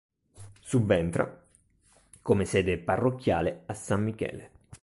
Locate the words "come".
2.23-2.45